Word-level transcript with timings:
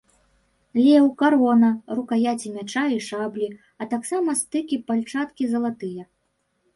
Леў, 0.83 1.05
карона, 1.21 1.67
рукаяці 1.99 2.53
мяча 2.55 2.83
і 2.93 2.97
шаблі, 3.09 3.47
а 3.83 3.89
таксама 3.93 4.35
стыкі 4.41 4.81
пальчаткі 4.89 5.43
залатыя. 5.53 6.03